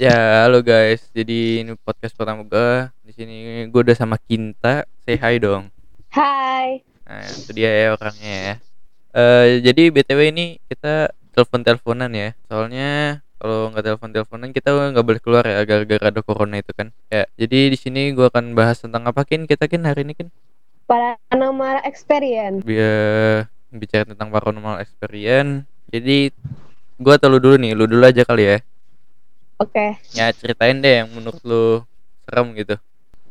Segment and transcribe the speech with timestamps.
[0.00, 1.12] Ya, halo guys.
[1.12, 2.88] Jadi ini podcast pertama gue.
[3.04, 4.88] Di sini gue udah sama Kinta.
[5.04, 5.68] Say hi dong.
[6.08, 6.80] Hai.
[7.04, 8.54] Nah, itu dia ya orangnya ya.
[9.12, 12.32] Eh, jadi BTW ini kita telepon-teleponan ya.
[12.48, 16.96] Soalnya kalau nggak telepon-teleponan kita nggak boleh keluar ya gara-gara ada corona itu kan.
[17.12, 20.32] Ya, jadi di sini gue akan bahas tentang apa kin kita kin hari ini kin
[20.88, 22.64] Paranormal Experience.
[22.64, 25.68] biar bicara tentang paranormal experience.
[25.92, 26.32] Jadi
[26.96, 28.64] gue atau lu dulu nih, lu dulu aja kali ya.
[29.60, 30.00] Oke.
[30.16, 31.84] Ya ceritain deh yang menurut lu
[32.24, 32.80] serem gitu.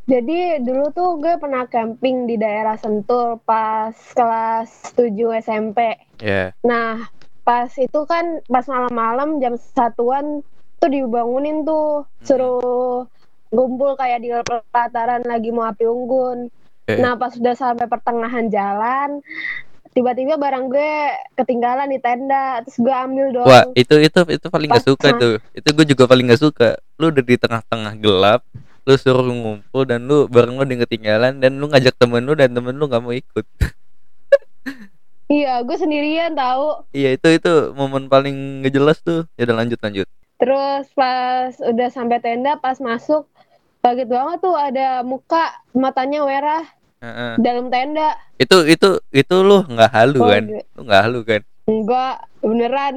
[0.10, 5.98] Jadi dulu tuh gue pernah camping di daerah Sentul pas kelas 7 SMP.
[6.22, 6.54] Ya.
[6.66, 7.10] Nah,
[7.46, 10.42] pas itu kan pas malam-malam jam satuan
[10.82, 13.06] tuh dibangunin tuh suruh
[13.54, 14.30] ngumpul kayak di
[14.74, 16.50] pelataran lagi mau api unggun.
[16.50, 16.98] Oke.
[16.98, 19.22] Nah, pas sudah sampai pertengahan jalan,
[19.94, 20.94] tiba-tiba barang gue
[21.40, 23.48] ketinggalan di tenda, terus gue ambil dong.
[23.48, 25.34] Wah, itu itu itu paling gak suka tuh.
[25.54, 26.70] Itu gue juga paling gak suka.
[27.02, 28.42] Lu udah di tengah-tengah gelap,
[28.86, 32.54] lu suruh ngumpul dan lu bareng lu di ketinggalan dan lu ngajak temen lu dan
[32.54, 33.46] temen lu gak mau ikut.
[35.30, 36.90] Iya, gue sendirian tahu.
[36.90, 39.30] iya, itu itu momen paling gak jelas tuh.
[39.38, 40.10] Ya udah lanjut lanjut.
[40.42, 43.30] Terus pas udah sampai tenda, pas masuk,
[43.86, 46.66] kaget banget tuh ada muka matanya merah
[47.00, 47.32] Heeh.
[47.40, 48.16] dalam tenda.
[48.36, 50.44] Itu itu itu lu nggak halu Oh, kan?
[50.76, 51.42] Lu nggak halu kan?
[51.64, 52.96] Enggak, beneran.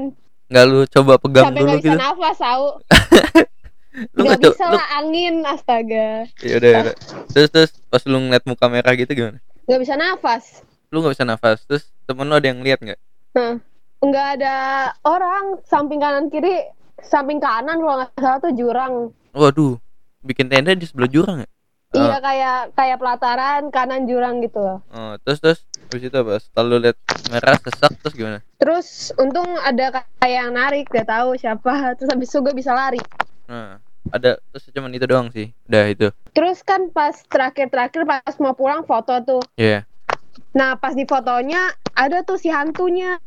[0.48, 1.98] Nggak lu coba pegang Sampai dulu nggak bisa gitu.
[1.98, 2.66] nafas tahu.
[4.16, 6.24] Lu Nggak bisa lu lah angin, astaga.
[6.40, 6.72] ya udah.
[6.82, 6.94] udah.
[7.28, 9.36] Terus terus pas lu ngeliat muka merah gitu gimana?
[9.68, 10.44] Nggak bisa nafas.
[10.88, 11.60] Lu nggak bisa nafas.
[11.68, 12.96] Terus temen lu ada yang lihat nggak?
[13.32, 13.60] Nah,
[14.00, 14.56] nggak ada
[15.04, 16.64] orang samping kanan kiri,
[17.02, 19.12] samping kanan kalau nggak salah tuh jurang.
[19.30, 19.76] Waduh,
[20.22, 21.48] bikin tenda di sebelah jurang ya?
[21.92, 24.78] Iya kayak kayak pelataran kanan jurang gitu loh.
[24.96, 25.58] Oh, terus terus
[25.92, 26.40] habis itu apa?
[26.40, 26.96] Setelah lu lihat
[27.28, 28.38] merah sesak terus gimana?
[28.56, 31.68] Terus untung ada kayak yang narik, gak tahu siapa.
[32.00, 33.00] Terus habis itu gue bisa lari.
[33.44, 33.76] Nah,
[34.08, 35.52] ada terus cuman itu doang sih.
[35.68, 36.08] Udah itu.
[36.32, 39.42] Terus kan pas terakhir-terakhir pas mau pulang foto tuh.
[39.60, 39.84] Iya.
[40.56, 43.20] Nah pas di fotonya ada tuh si hantunya.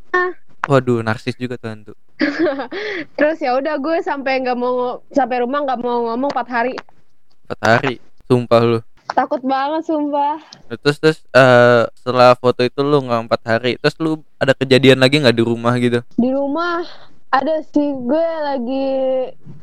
[0.65, 1.93] Waduh, narsis juga tuh hantu.
[3.17, 6.73] Terus ya udah gue sampai nggak mau sampai rumah nggak mau ngomong 4 hari.
[7.45, 8.01] Empat hari.
[8.25, 8.79] Sumpah lu.
[9.07, 10.41] Takut banget sumpah.
[10.75, 13.77] Terus terus eh, setelah foto itu lu nggak empat hari.
[13.77, 16.01] Terus lu ada kejadian lagi nggak di rumah gitu?
[16.11, 16.81] Di rumah
[17.29, 18.87] ada sih gue lagi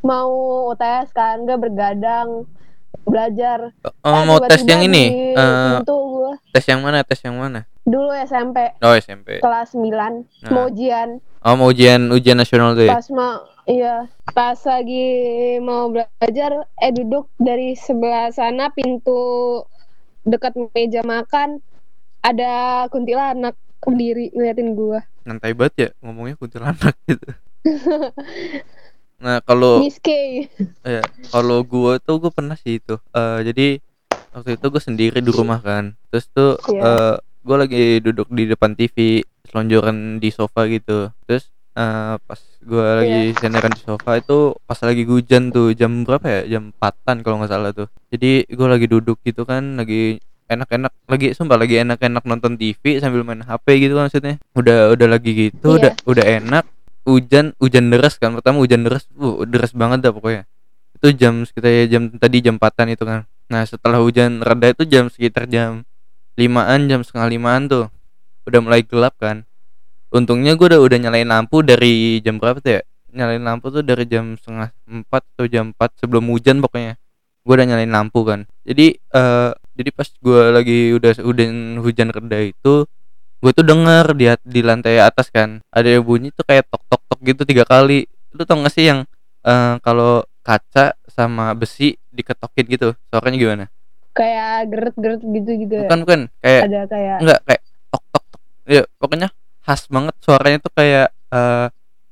[0.00, 0.30] mau
[0.68, 2.46] UTS kan, gue bergadang
[3.02, 3.74] belajar.
[3.82, 5.32] Oh, Eh, mau tes yang ini?
[5.32, 7.02] Eh, pintu gue tes yang mana?
[7.02, 7.66] Tes yang mana?
[7.82, 9.42] dulu SMP Oh, SMP.
[9.42, 10.22] kelas 9 Nah.
[10.48, 11.18] mau ujian.
[11.42, 12.94] Oh, mau ujian ujian nasional tuh ya?
[12.94, 15.06] pas mau iya pas lagi
[15.62, 19.62] mau belajar eh duduk dari sebelah sana pintu
[20.26, 21.58] dekat meja makan
[22.22, 27.28] ada kuntilanak berdiri ngeliatin gua Nantai banget ya ngomongnya kuntilanak gitu.
[29.22, 29.78] Nah, kalau
[30.82, 32.98] Ya, kalau gue tuh gue pernah sih itu.
[33.14, 33.66] Eh jadi
[34.34, 35.94] waktu itu gue sendiri di rumah kan.
[36.10, 36.82] Terus tuh Iya.
[36.82, 37.14] eh
[37.46, 41.14] gue lagi duduk di depan TV, selonjoran di sofa gitu.
[41.30, 46.26] Terus eh pas gue lagi senderan di sofa itu pas lagi hujan tuh jam berapa
[46.28, 46.40] ya?
[46.58, 47.88] Jam 4-an kalau nggak salah tuh.
[48.12, 50.20] Jadi gue lagi duduk gitu kan, lagi
[50.52, 54.36] enak-enak lagi sumpah lagi enak-enak nonton TV sambil main HP gitu kan maksudnya.
[54.52, 55.76] Udah udah lagi gitu, Iya.
[55.80, 56.64] udah udah enak.
[57.02, 58.36] Hujan hujan deras kan.
[58.36, 60.44] Pertama hujan deras, uh, deras banget dah pokoknya
[61.02, 64.86] itu jam sekitar ya jam tadi jam 4-an itu kan nah setelah hujan reda itu
[64.86, 65.82] jam sekitar jam
[66.38, 67.90] limaan jam setengah limaan tuh
[68.46, 69.42] udah mulai gelap kan
[70.12, 72.82] untungnya gue udah udah nyalain lampu dari jam berapa tuh ya?
[73.12, 77.00] Nyalain lampu tuh dari jam setengah empat atau jam 4 sebelum hujan pokoknya.
[77.42, 78.44] Gue udah nyalain lampu kan.
[78.62, 81.46] Jadi eh jadi pas gue lagi udah udah
[81.80, 82.84] hujan reda itu
[83.42, 87.02] gue tuh denger di di lantai atas kan ada yang bunyi tuh kayak tok tok
[87.08, 88.06] tok gitu tiga kali.
[88.36, 89.08] Lu tau gak sih yang
[89.42, 93.66] eh, kalau kaca sama besi diketokin gitu suaranya gimana?
[94.12, 95.88] Kayak geret-geret gitu gitu ya.
[95.88, 96.20] bukan bukan.
[96.44, 99.28] Kayak ada kayak enggak kayak tok tok tok ya pokoknya
[99.62, 101.66] khas banget suaranya tuh kayak eh,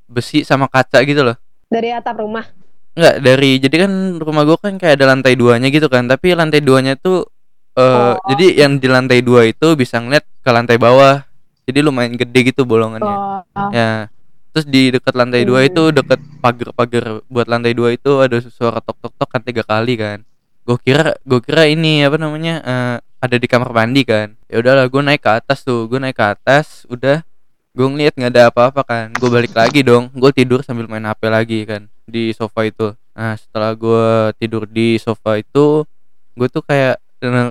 [0.06, 1.37] besi sama kaca gitu loh.
[1.66, 2.47] Dari atap rumah?
[2.91, 6.59] Enggak dari jadi kan rumah gua kan kayak ada lantai duanya gitu kan tapi lantai
[6.59, 7.27] duanya tuh
[7.71, 8.19] eh Oh.
[8.27, 11.22] jadi yang di lantai dua itu bisa ngeliat ke lantai bawah
[11.63, 13.15] jadi lumayan gede gitu bolongannya.
[13.54, 14.10] Oh, ya
[14.51, 15.71] terus di dekat lantai dua Hmm.
[15.71, 19.95] itu dekat pagar-pagar buat lantai dua itu ada suara tok tok tok kan tiga kali
[19.95, 20.27] kan.
[20.66, 24.34] Gue kira gue kira ini apa namanya eh, ada di kamar mandi kan.
[24.51, 27.22] Ya udahlah gue naik ke atas tuh gue naik ke atas udah
[27.71, 29.07] gue ngeliat nggak ada apa-apa kan.
[29.15, 30.11] Gue balik lagi dong.
[30.15, 32.95] Gue tidur sambil main hp lagi kan di sofa itu.
[33.15, 35.87] Nah setelah gue tidur di sofa itu
[36.34, 36.99] gue tuh kayak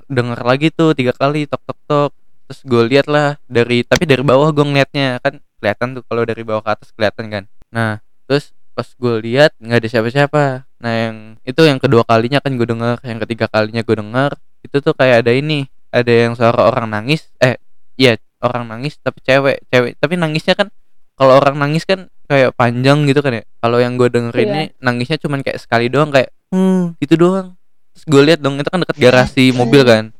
[0.10, 2.12] denger, lagi tuh tiga kali tok tok tok.
[2.50, 5.24] Terus gue lihat lah dari tapi dari bawah gue ngeliatnya.
[5.24, 7.44] Kan kelihatan tuh kalau dari bawah ke atas kelihatan kan.
[7.72, 10.44] Nah terus pas gue lihat nggak ada siapa-siapa.
[10.83, 11.15] Nah yang
[11.48, 12.98] itu yang kedua kalinya kan gue denger.
[13.07, 14.31] Yang ketiga kalinya gue denger.
[14.68, 15.72] Itu tuh kayak ada ini.
[15.89, 17.30] Ada yang suara orang nangis.
[17.39, 17.56] Eh
[17.95, 19.95] iya orang nangis tapi cewek cewek.
[20.00, 20.68] Tapi nangisnya kan
[21.13, 23.44] kalau orang nangis kan kayak panjang gitu kan ya.
[23.59, 24.44] Kalau yang gue denger Iya.
[24.45, 27.59] ini nangisnya cuman kayak sekali doang kayak hmm gitu doang.
[27.95, 30.15] Terus gue lihat dong itu kan deket garasi mobil kan.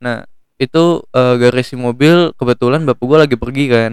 [0.00, 0.24] Nah
[0.60, 3.92] itu eh, garasi mobil kebetulan bapak gue lagi pergi kan.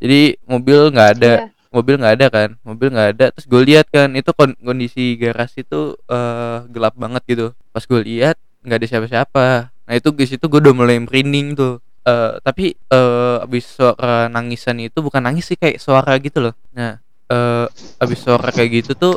[0.00, 1.68] Jadi mobil nggak ada Iya.
[1.70, 3.24] mobil nggak ada kan mobil nggak ada.
[3.36, 7.46] Terus gue lihat kan itu kon- kondisi garasi itu eh, gelap banget gitu.
[7.70, 9.46] Pas gue lihat nggak ada siapa-siapa.
[9.68, 14.82] Nah itu di situ gue udah mulai merinding tuh Eh, tapi eh abis suara nangisan
[14.82, 16.54] itu bukan nangis sih kayak suara gitu loh.
[16.74, 16.98] Nah
[17.30, 17.66] eh
[18.02, 19.14] abis suara kayak gitu tuh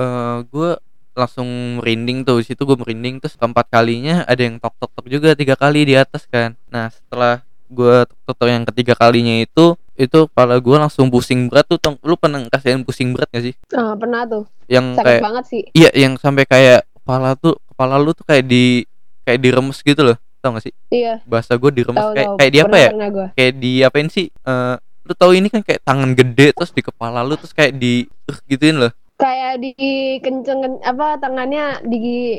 [0.00, 0.70] eh gue
[1.12, 1.48] langsung
[1.82, 2.40] merinding tuh.
[2.40, 5.94] Situ gue merinding terus keempat kalinya ada yang tok tok tok juga tiga kali di
[6.00, 6.56] atas kan.
[6.72, 11.68] Nah setelah gue tok tok yang ketiga kalinya itu itu kepala gue langsung pusing berat
[11.68, 11.76] tuh.
[11.76, 13.54] Tong lu pernah ngerasain pusing berat gak sih?
[13.76, 14.48] Ah, pernah tuh.
[14.70, 15.62] yang Sakit kayak banget sih.
[15.74, 18.86] iya yang sampai kayak kepala tuh kepala lu tuh kayak di
[19.26, 20.74] kayak diremes gitu loh tau gak sih?
[20.88, 22.36] Iya, bahasa gue diremes kayak tahu.
[22.36, 22.90] kayak di apa Pernah, ya?
[22.90, 23.26] Pernah gua.
[23.32, 24.26] kayak di apain sih?
[24.28, 28.04] Eh lu tahu ini kan kayak tangan gede terus di kepala lu terus kayak di
[28.24, 28.92] uh, gituin loh.
[29.16, 29.72] Kayak di
[30.18, 32.38] kenceng apa tangannya di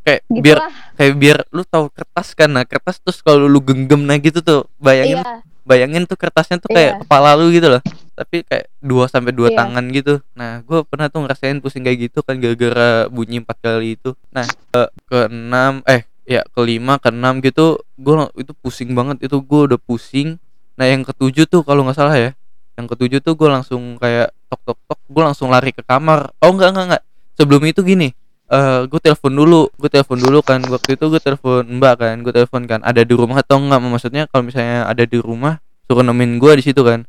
[0.00, 0.72] kayak gitu biar lah.
[0.94, 2.48] kayak biar lu tahu kertas kan.
[2.48, 4.64] Nah kertas terus kalau lu genggam nah gitu tuh.
[4.78, 7.00] Bayangin Iya, bayangin tuh kertasnya tuh kayak Iya.
[7.02, 7.82] kepala lu gitu loh.
[8.14, 9.58] Tapi kayak dua sampai dua Iya.
[9.58, 10.14] tangan gitu.
[10.32, 14.16] Nah gue pernah tuh ngerasain pusing kayak gitu kan gara-gara bunyi empat kali itu.
[14.32, 19.80] Nah ke keenam eh ya kelima keenam gitu gue itu pusing banget itu gue udah
[19.80, 20.36] pusing.
[20.76, 22.36] Nah yang ketujuh tuh kalau nggak salah ya
[22.76, 26.28] yang ketujuh tuh gue langsung kayak tok tok tok gue langsung lari ke kamar.
[26.44, 27.02] Oh enggak enggak enggak
[27.40, 28.12] sebelum itu gini
[28.48, 32.32] eh gue telepon dulu gue telepon dulu kan waktu itu gue telepon mbak kan gue
[32.32, 36.36] telepon kan ada di rumah atau enggak maksudnya kalau misalnya ada di rumah suruh nemenin
[36.36, 37.08] gue di situ kan.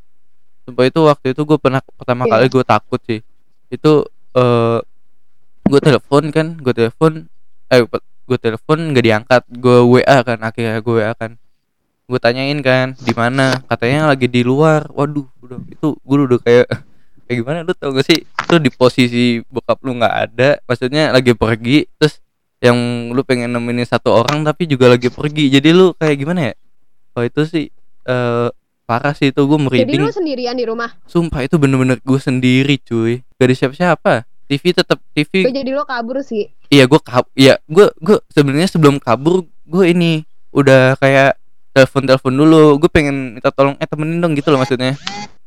[0.64, 2.32] Sumpah itu waktu itu gue pernah pertama Iya.
[2.36, 3.20] kali gue takut sih.
[3.68, 4.80] Itu eh
[5.68, 7.28] gue telepon kan gue telepon
[7.70, 7.80] eh
[8.30, 11.34] gue telepon nggak diangkat gue wa kan akhirnya gue wa kan.
[12.06, 13.58] Gue tanyain kan di mana?
[13.66, 14.86] Katanya lagi di luar.
[14.94, 16.66] Waduh udah itu gue udah kayak
[17.26, 18.22] kayak gimana lu tau gak sih?
[18.22, 22.22] Itu di posisi bokap lu nggak ada maksudnya lagi pergi terus
[22.62, 22.78] yang
[23.10, 25.50] lu pengen nemenin satu orang tapi juga lagi pergi.
[25.50, 26.54] Jadi lu kayak gimana ya?
[27.18, 27.66] Oh itu sih
[28.06, 28.48] eh
[28.86, 30.02] parah sih itu gue Jadi merinding.
[30.06, 30.94] lu sendirian di rumah.
[31.06, 33.26] sumpah itu bener-bener gue sendiri cuy.
[33.38, 34.14] Gak ada siapa-siapa
[34.50, 36.50] TV tetap TV Gue jadi lo kabur sih.
[36.66, 41.38] iya gue kab iya gue gue sebenarnya sebelum kabur gue ini udah kayak
[41.70, 42.64] telepon telepon dulu.
[42.82, 44.98] Gue pengen minta tolong eh temenin dong gitu loh maksudnya.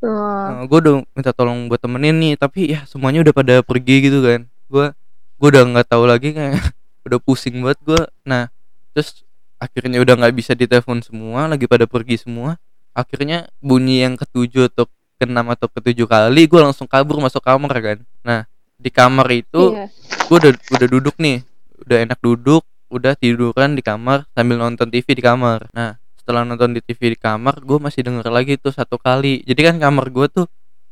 [0.03, 4.23] Oh, gue udah minta tolong buat temenin nih tapi ya semuanya udah pada pergi gitu
[4.23, 4.47] kan.
[4.71, 4.91] Gue
[5.39, 6.59] gue udah nggak tahu lagi kayak
[7.07, 8.47] udah pusing banget gue nah
[8.95, 9.27] terus
[9.59, 12.55] akhirnya udah nggak bisa ditelepon semua lagi pada pergi semua.
[12.95, 14.85] Akhirnya bunyi yang ketujuh atau
[15.19, 18.00] keenam atau ketujuh kali gue langsung kabur masuk kamar kan.
[18.23, 18.47] Nah
[18.83, 19.88] di kamar itu iya.
[20.27, 21.39] gue udah udah duduk nih.
[21.80, 25.65] Udah enak duduk udah tiduran di kamar sambil nonton TV di kamar.
[25.71, 29.41] Nah setelah nonton di TV di kamar gue masih denger lagi tuh satu kali.
[29.47, 30.45] Jadi kan kamar gue tuh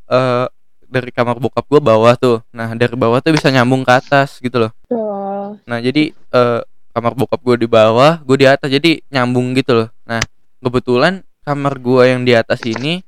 [0.10, 0.48] eh
[0.92, 2.42] dari kamar bokap gue bawah tuh.
[2.52, 4.72] Nah dari bawah tuh bisa nyambung ke atas gitu loh.
[4.90, 6.62] Oh, nah jadi eh
[6.92, 8.68] kamar bokap gue di bawah gue di atas.
[8.68, 9.88] Jadi nyambung gitu loh.
[10.10, 10.20] Nah
[10.60, 13.06] kebetulan kamar gue yang di atas ini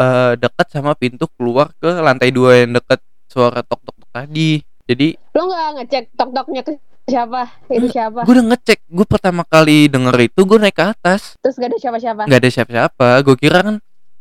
[0.00, 4.60] eh dekat sama pintu keluar ke lantai dua yang dekat suara tok tok tadi.
[4.84, 6.72] Jadi lo nggak ngecek tok-toknya ke
[7.06, 7.42] siapa?
[7.66, 8.22] Itu siapa?
[8.22, 8.78] gue udah ngecek.
[8.86, 11.38] Gue pertama kali denger itu gue naik ke atas.
[11.38, 12.22] Terus gak ada siapa-siapa.
[12.26, 13.08] nggak ada siapa-siapa.
[13.22, 13.76] Gue kira kan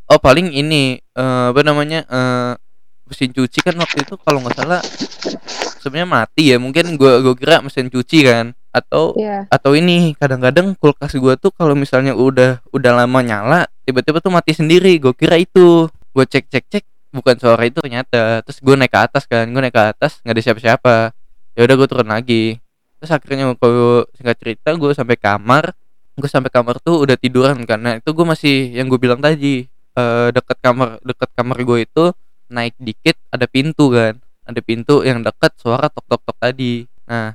[0.09, 2.53] oh paling ini eh, apa namanya eh
[3.09, 4.81] mesin cuci kan waktu itu kalau nggak salah
[5.81, 6.57] sebenarnya mati ya.
[6.61, 8.53] Mungkin gue gue kira mesin cuci kan.
[8.69, 9.49] Atau Iya.
[9.49, 14.53] atau ini kadang-kadang kulkas gue tuh kalau misalnya udah udah lama nyala tiba-tiba tuh mati
[14.53, 15.01] sendiri.
[15.01, 15.89] Gue kira itu.
[16.13, 18.41] Gue cek cek cek bukan suara itu ternyata.
[18.45, 20.95] Terus gue naik ke atas kan gue naik ke atas nggak ada siapa-siapa.
[21.57, 22.57] Ya udah gue turun lagi.
[22.99, 25.73] Terus akhirnya kalau singkat cerita gue sampai kamar.
[26.19, 30.29] Gue sampai kamar tuh udah tiduran karena itu gue masih yang gue bilang tadi eh
[30.35, 32.03] dekat kamar dekat kamar gue itu
[32.51, 34.19] naik dikit ada pintu kan.
[34.43, 36.83] Ada pintu yang dekat suara tok tok tok tadi.
[37.07, 37.33] Nah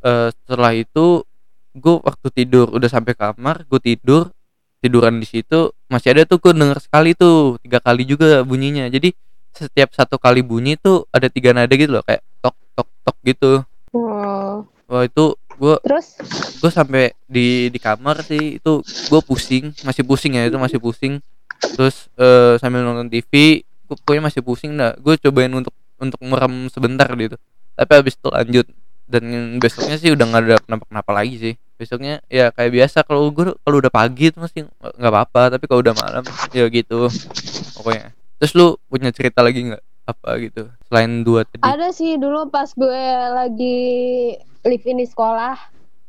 [0.00, 1.26] eh setelah itu
[1.70, 4.34] gue waktu tidur udah sampai kamar gue tidur
[4.80, 8.88] tiduran di situ masih ada tuh gue denger sekali tuh tiga kali juga bunyinya.
[8.88, 9.12] Jadi
[9.52, 13.52] setiap satu kali bunyi tuh ada tiga nada gitu loh kayak tok tok tok gitu.
[13.90, 14.62] Oh.
[14.90, 16.06] wah itu gue Terus?
[16.62, 21.20] gue sampai di di kamar sih itu gue pusing masih pusing ya itu masih pusing.
[21.76, 24.96] Terus eh, sambil nonton TV gue pokoknya masih pusing dah.
[24.98, 27.36] Gue cobain untuk untuk merem sebentar gitu.
[27.76, 28.66] Tapi habis itu lanjut
[29.10, 33.26] dan besoknya sih udah nggak ada kenapa kenapa lagi sih besoknya ya kayak biasa kalau
[33.34, 36.22] gue kalau udah pagi itu masih nggak apa apa tapi kalau udah malam
[36.54, 37.10] ya gitu
[37.74, 42.48] pokoknya terus lu punya cerita lagi nggak apa gitu selain dua tadi Ada sih dulu
[42.48, 43.78] pas gue lagi
[44.66, 45.56] live in di sekolah.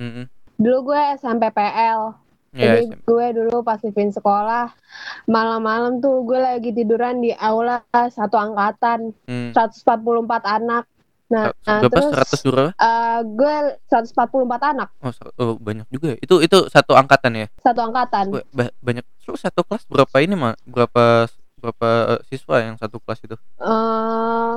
[0.01, 0.25] Mm-mm.
[0.59, 2.15] Dulu gue SMP PL.
[2.51, 4.75] ya Jadi gue dulu pas live in sekolah,
[5.23, 9.55] malam-malam tuh gue lagi tiduran di aula satu angkatan, hmm.
[9.55, 10.83] 144 anak.
[11.31, 11.89] Nah, nah, berapa?
[11.89, 12.71] terus 100 berapa?
[12.75, 13.55] eh, gue
[13.87, 16.17] 144 anak, oh, oh, banyak juga ya?
[16.19, 17.47] Itu itu satu angkatan ya?
[17.57, 18.25] Satu angkatan.
[18.29, 19.05] Wah, ba- banyak.
[19.23, 23.35] Lu satu kelas berapa ini mah berapa berapa eh, siswa yang satu kelas itu?
[23.57, 24.53] Eh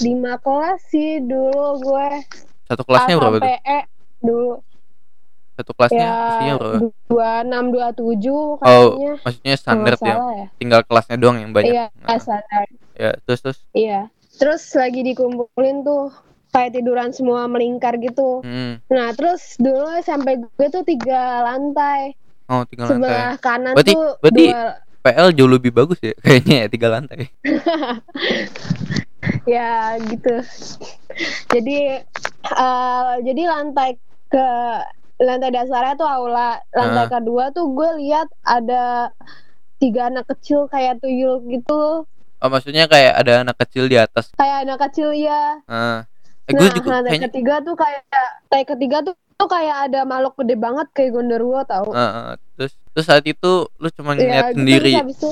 [0.00, 2.10] lima kelas sih dulu gue.
[2.66, 3.46] satu kelasnya A berapa tuh?
[3.46, 3.80] sampai E
[4.18, 4.52] dulu.
[5.54, 6.76] Satu kelasnya ya isinya berapa?
[7.06, 9.12] dua enam dua tujuh oh kayaknya.
[9.22, 10.16] maksudnya Kalau standar ya?
[10.18, 10.46] ya.
[10.56, 11.74] tinggal kelasnya doang yang banyak.
[11.74, 12.66] Iya, Nah, standar.
[12.94, 13.58] ya terus terus?
[13.70, 14.10] Iya.
[14.38, 16.08] Terus lagi dikumpulin tuh
[16.48, 18.40] kayak tiduran semua melingkar gitu.
[18.40, 18.80] hmm.
[18.88, 22.14] Nah, terus dulu sampai gue tuh tiga lantai.
[22.46, 24.62] oh tinggal lantai Sebelah kanan Berarti- tuh berarti- dua
[24.98, 27.20] PL jauh lebih bagus ya kayaknya ya tiga lantai
[29.46, 30.34] ya gitu.
[31.50, 32.02] Jadi
[32.44, 33.94] eh jadi lantai
[34.26, 34.46] ke
[35.18, 36.58] lantai dasarnya tuh aula.
[36.70, 37.10] Lantai Ah.
[37.10, 39.10] kedua tuh gue lihat ada
[39.76, 42.02] tiga anak kecil kayak tuyul gitu.
[42.38, 44.30] Oh maksudnya kayak ada anak kecil di atas.
[44.38, 45.58] Kayak anak kecil ya.
[45.66, 46.06] ah.
[46.48, 50.32] Eh, nah, juga lantai kayaknya ketiga tuh kayak lantai ketiga tuh, tuh kayak ada makhluk
[50.40, 51.92] gede banget kayak Gondorwo tau.
[51.92, 52.28] ah, ah.
[52.56, 54.92] terus terus saat itu lu cuma Iya, ngeliat gitu, sendiri?
[54.96, 55.30] Terus habis itu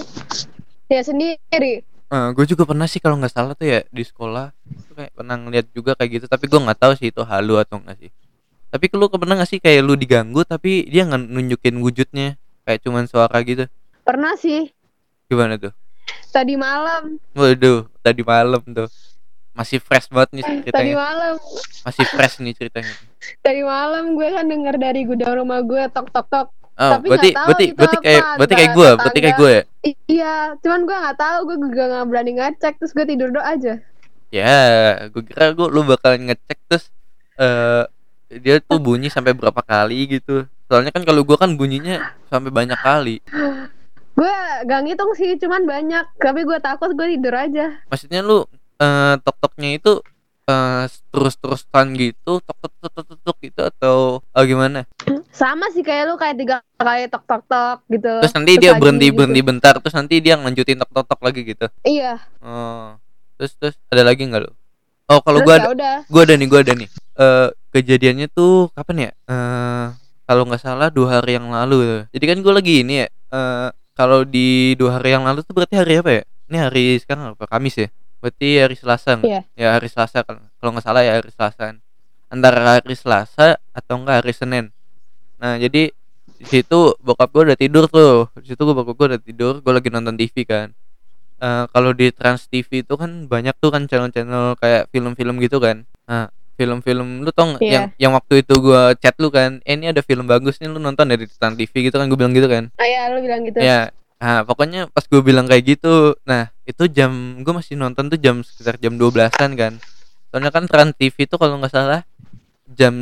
[0.92, 1.74] ya sendiri.
[2.06, 4.52] gue juga pernah sih kalau nggak salah tuh ya di sekolah
[4.86, 6.26] tuh kayak pernah ngeliat juga kayak gitu.
[6.28, 8.10] Tapi gue nggak tahu sih itu halu atau enggak sih.
[8.68, 12.36] Tapi lu pernah nggak sih kayak lu diganggu tapi dia nggak nunjukin wujudnya?
[12.68, 13.64] Kayak cuman suara gitu?
[14.04, 14.68] Pernah sih.
[15.32, 15.72] Gimana tuh
[16.36, 18.92] tadi malam, waduh tadi malam tuh.
[19.56, 20.94] Masih fresh banget nih tadi ceritanya.
[21.00, 21.34] malam,
[21.80, 22.92] masih fresh nih ceritanya.
[23.40, 26.48] Tadi malam gue kan denger dari gudang rumah gue tok tok tok.
[26.76, 29.62] oh Tapi berarti tahu berarti berarti kayak berarti kayak gue berarti kayak gue ya?
[30.12, 33.80] Iya, cuman gue nggak tahu, gue juga nggak berani ngecek, terus gue tidur doa aja.
[34.28, 34.58] ya
[35.08, 36.84] gue kira gue lu bakalan ngecek terus
[37.40, 37.88] eh
[38.42, 40.44] dia tuh bunyi sampai berapa kali gitu.
[40.68, 43.24] Soalnya kan kalau gue kan bunyinya sampai banyak kali
[44.16, 44.32] Gue
[44.64, 46.04] gak ngitung sih, cuman banyak.
[46.16, 47.84] Tapi gue takut gue tidur aja.
[47.86, 49.92] maksudnya lu eh tok toknya itu
[50.46, 54.86] eh terus terusan gitu tok tok tok tok tok, tok gitu atau oh, gimana
[55.32, 58.12] Sama sih kayak lu kayak tiga kali tok tok tok gitu.
[58.22, 59.16] terus nanti dia lagi berhenti gitu.
[59.16, 62.20] berhenti bentar terus nanti dia ngelanjutin tok tok tok lagi gitu Iya.
[62.44, 62.94] oh
[63.36, 64.52] terus terus ada lagi nggak lu
[65.08, 68.68] oh kalau terus gua ya ada gua ada nih gua ada nih eh kejadiannya tuh
[68.70, 69.86] kapan ya eh
[70.24, 74.28] kalau nggak salah dua hari yang lalu jadi kan gua lagi ini ya eh kalau
[74.28, 76.22] di dua hari yang lalu tuh berarti hari apa ya?
[76.52, 77.48] Ini hari sekarang apa?
[77.48, 77.88] Kamis ya?
[78.20, 79.16] Berarti hari Selasa?
[79.24, 79.40] Iya.
[79.56, 80.44] ya hari Selasa kan.
[80.60, 81.80] Kalau nggak salah ya hari Selasa.
[82.28, 84.64] Antara hari Selasa atau enggak hari Senin.
[85.40, 85.96] Nah jadi
[86.36, 88.28] di situ bokap gue udah tidur tuh.
[88.36, 89.52] Di situ gue bokap gue udah tidur.
[89.64, 90.76] Gue lagi nonton TV kan.
[91.36, 95.88] Eh, kalau di Trans TV itu kan banyak tuh kan channel-channel kayak film-film gitu kan.
[96.04, 97.62] Nah film-film lu tau nggak?
[97.62, 97.72] Iya.
[97.72, 100.80] yang yang waktu itu gue chat lu kan eh ini ada film bagus nih lu
[100.80, 102.72] nonton dari Trans TV gitu kan gue bilang gitu kan.
[102.80, 103.60] Ah, ya, lu bilang gitu.
[103.60, 107.12] ya nah pokoknya pas gue bilang kayak gitu nah itu jam
[107.44, 109.72] gue masih nonton tuh jam sekitar jam 12-an kan.
[110.32, 112.00] Soalnya kan Trans TV itu kalau nggak salah
[112.72, 112.96] jam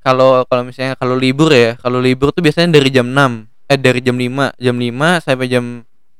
[0.00, 4.00] kalau kalau misalnya kalau libur ya kalau libur tuh biasanya dari jam 6 eh dari
[4.04, 5.64] jam 5 jam 5 sampai jam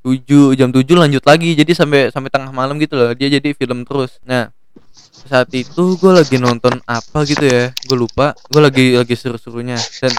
[0.00, 1.52] 7 jam 7 lanjut lagi.
[1.52, 4.16] Jadi sampai sampai tengah malam gitu loh dia jadi film terus.
[4.24, 4.48] Nah
[5.26, 9.76] saat itu gue lagi nonton apa gitu ya gue lupa gue lagi lagi seru-serunya.
[9.76, 10.12] Dan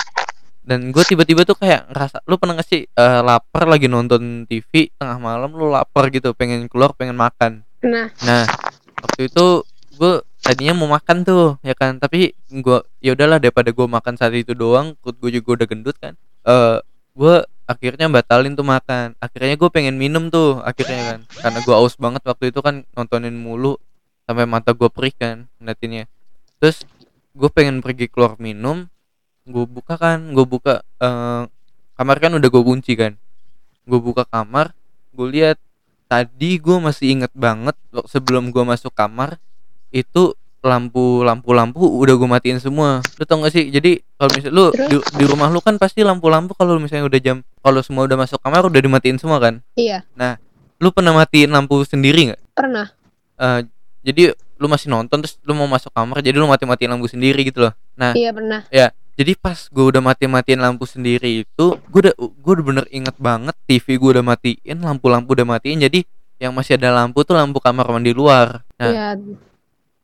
[0.61, 4.93] dan gue tiba-tiba tuh kayak ngerasa lu pernah gak sih eh, lapar lagi nonton TV
[4.93, 7.65] tengah malam lu lapar gitu pengen keluar pengen makan?
[7.81, 8.45] Nah, nah
[9.01, 9.65] waktu itu
[9.97, 11.97] gue tadinya mau makan tuh ya kan?
[11.97, 15.97] Tapi gue ya udahlah daripada gue makan saat itu doang perut gue juga udah gendut
[15.97, 16.77] kan eh
[17.11, 17.35] gue
[17.67, 19.15] akhirnya batalin tuh makan.
[19.19, 21.19] Akhirnya gue pengen minum tuh akhirnya kan.
[21.27, 23.79] Karena gue aus banget waktu itu kan nontonin mulu
[24.25, 26.05] sampai mata gue perih kan ngeliatinnya.
[26.61, 26.85] Terus
[27.31, 28.85] gue pengen pergi keluar minum
[29.47, 31.43] gue buka kan gue buka eh,
[31.97, 33.17] kamar kan udah gue kunci kan.
[33.85, 34.73] Gue buka kamar
[35.11, 35.57] gue lihat
[36.07, 39.39] tadi gue masih inget banget lo- sebelum gue masuk kamar
[39.91, 43.01] itu lampu lampu lampu udah gue matiin semua.
[43.17, 43.73] Lu tau gak sih?
[43.73, 47.19] Jadi kalau misalnya lu di, di rumah lu kan pasti lampu lampu kalau misalnya udah
[47.19, 49.59] jam kalau semua udah masuk kamar udah dimatiin semua kan?
[49.73, 50.05] Iya,
[50.77, 52.87] lu pernah matiin lampu sendiri nggak pernah.
[53.41, 53.59] Eh,
[54.01, 57.41] jadi lu masih nonton terus lu mau masuk kamar jadi lu mati matiin lampu sendiri
[57.43, 58.61] gitu loh nah Iya, pernah.
[59.11, 63.53] jadi pas gue udah mati-matiin lampu sendiri itu gue udah gue udah bener inget banget
[63.63, 66.01] TV gue udah matiin lampu-lampu udah matiin jadi
[66.37, 69.09] yang masih ada lampu tuh lampu kamar mandi luar nah Iya.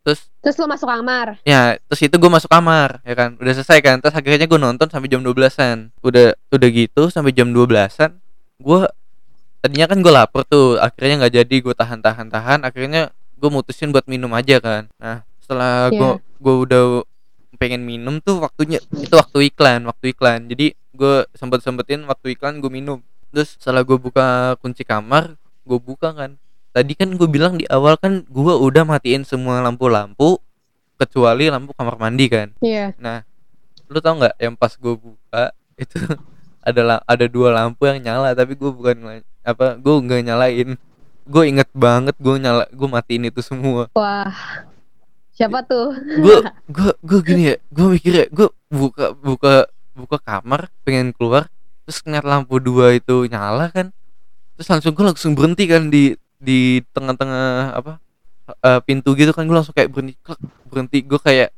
[0.04, 1.42] terus Terus lu masuk kamar.
[1.44, 4.88] ya terus itu gue masuk kamar ya kan udah selesai kan terus akhirnya gue nonton
[4.88, 8.16] sampai jam 12an udah udah gitu sampai jam 12an
[8.58, 8.82] gue
[9.60, 13.94] tadinya kan gue lapar tuh akhirnya nggak jadi gue tahan tahan tahan akhirnya gue mutusin
[13.94, 14.90] buat minum aja kan.
[14.98, 16.42] Nah setelah gue Iya.
[16.42, 16.84] gue udah
[17.58, 20.50] pengen minum tuh waktunya itu waktu iklan waktu iklan.
[20.50, 23.00] Jadi gue sempet sempetin waktu iklan gue minum.
[23.34, 26.36] Terus setelah gue buka kunci kamar gue buka kan.
[26.74, 30.38] Tadi kan gue bilang di awal kan gue udah matiin semua lampu-lampu
[30.98, 32.54] kecuali lampu kamar mandi kan.
[32.62, 32.94] Iya.
[32.98, 33.22] Nah,
[33.90, 35.98] lu tau nggak yang pas gue buka itu
[36.70, 40.70] adalah ada dua lampu yang nyala tapi gue bukan apa gue nggak nyalain
[41.28, 43.92] gue inget banget gue nyala gue matiin itu semua.
[43.94, 44.32] Wah.
[45.36, 45.94] Siapa tuh?
[45.94, 46.38] gue
[46.76, 49.54] gue gue gini ya gue mikir ya gue buka buka
[49.94, 51.46] buka kamar pengen keluar
[51.86, 53.92] terus ngeliat lampu dua itu nyala kan.
[54.58, 58.00] Terus langsung gue langsung berhenti kan di di tengah-tengah apa
[58.64, 60.16] eh, pintu gitu kan gue langsung kayak berhenti
[60.72, 60.98] berhenti.
[61.06, 61.52] Gue kayak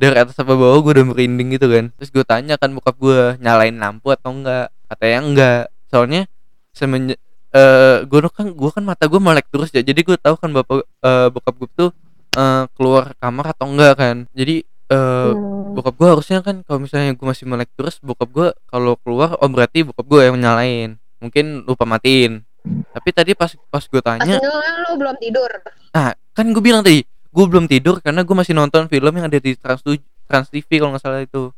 [0.00, 1.92] dari atas sampai bawah gue udah merinding gitu kan.
[1.98, 4.72] Terus gue tanya kan bokap gue nyalain lampu atau enggak?
[4.88, 5.62] Katanya enggak.
[5.90, 6.24] Soalnya
[6.72, 7.18] semenjak
[7.50, 10.86] eh gue kan gue kan mata gue melek terus ya jadi gue tahu kan bapak
[10.86, 11.90] eh, bokap gue tuh
[12.36, 15.78] eh, keluar kamar atau enggak kan jadi eh Hmm.
[15.78, 19.46] bokap gue harusnya kan kalau misalnya gue masih melek terus bokap gue kalau keluar oh
[19.46, 22.42] berarti bokap gue yang nyalain mungkin lupa matiin
[22.90, 25.48] tapi tadi pas pas gue Pas tanya kan lu belum tidur.
[25.94, 29.38] Nah, kan gue bilang tadi, gue belum tidur karena gue masih nonton film yang ada
[29.40, 29.80] di Trans,
[30.28, 31.50] Trans TV kalau nggak salah itu.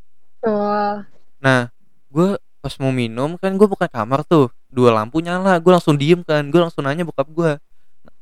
[0.47, 0.95] Oh.
[1.43, 1.73] Nah,
[2.13, 2.29] gue
[2.63, 6.49] pas mau minum kan gue buka kamar tuh, dua lampu nyala, gue langsung diem kan,
[6.49, 7.53] gue langsung nanya bokap gue,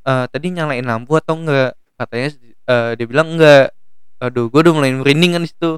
[0.07, 1.73] "Eh, tadi nyalain lampu atau enggak?
[1.99, 2.29] Katanya
[2.71, 3.73] eh, dia bilang enggak.
[4.21, 5.71] Aduh, gue udah mulai merinding kan situ.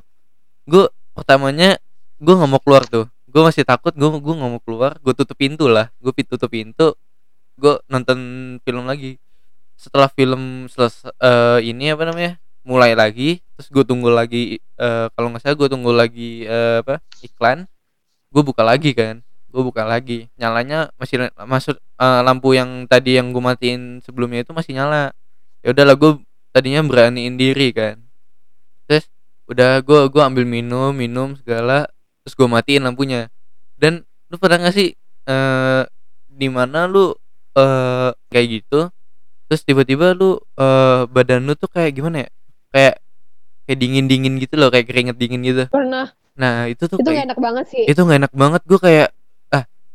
[0.66, 1.78] Gue pertamanya
[2.22, 5.34] gue nggak mau keluar tuh, gue masih takut, gue gue nggak mau keluar, gue tutup
[5.36, 6.94] pintu lah, gue tutup pintu,
[7.58, 8.18] gue nonton
[8.62, 9.18] film lagi
[9.78, 11.10] setelah film selesai
[11.66, 15.90] ini apa namanya mulai lagi terus gue tunggu lagi eh, kalau nggak salah gue tunggu
[15.90, 17.66] lagi eh, apa iklan
[18.30, 19.18] gue buka lagi kan
[19.52, 20.32] gue buka lagi.
[20.40, 25.12] Nyalanya masih masuk eh, lampu yang tadi yang gue matiin sebelumnya itu masih nyala.
[25.60, 26.12] Ya udahlah gue
[26.50, 28.00] tadinya beraniin diri kan.
[28.88, 29.06] Terus
[29.46, 31.84] udah gue gue ambil minum minum segala
[32.24, 33.28] terus gue matiin lampunya.
[33.76, 34.96] Dan lu pernah nggak sih
[35.28, 35.82] eh
[36.32, 37.12] di mana lu
[37.52, 38.88] eh kayak gitu
[39.46, 42.30] terus tiba-tiba lu eh badan lu tuh kayak gimana ya?
[42.72, 42.94] Kayak
[43.68, 45.64] kayak dingin dingin gitu loh kayak keringet dingin gitu.
[45.68, 46.10] Pernah.
[46.32, 47.84] nah itu tuh Itu kayak gak enak banget sih.
[47.84, 48.62] itu nggak enak banget.
[48.64, 49.08] Gue kayak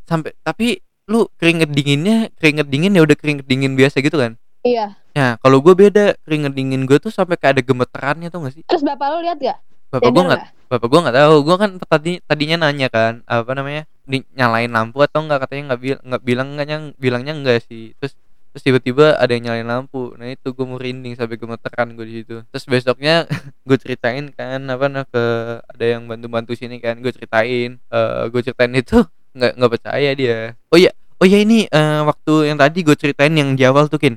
[0.08, 4.34] sampai tapi lu keringet dinginnya keringet dingin ya udah keringet dingin biasa gitu kan?
[4.66, 4.98] Iya.
[5.14, 8.62] nah kalau gue beda keringet dingin gue tuh sampai kayak ada gemeterannya tuh gak sih?
[8.66, 9.58] Terus bapak lu lihat gak?
[9.88, 10.42] bapak gue nggak?
[10.68, 11.34] bapak gue nggak tahu.
[11.44, 15.80] Gue kan tadi tadinya nanya kan apa namanya di, nyalain lampu atau enggak katanya nggak
[15.80, 17.96] bil nggak bilang enggaknya bilangnya enggak sih.
[17.96, 18.12] Terus
[18.52, 20.12] terus tiba-tiba ada yang nyalain lampu.
[20.20, 22.36] Nah itu gue merinding sampai gemeteran gue di situ.
[22.52, 23.24] Terus besoknya
[23.68, 25.24] gue ceritain kan apa nah ke
[25.64, 27.80] ada yang bantu-bantu sini kan gue ceritain.
[27.80, 30.38] Eh gue ceritain itu nggak nggak percaya dia.
[30.72, 33.98] Oh iya oh iya ini eh, waktu yang tadi gue ceritain yang di awal tuh
[33.98, 34.16] kin.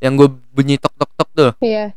[0.00, 1.52] Yang gue bunyi tok tok tok tuh.
[1.60, 1.94] Iya.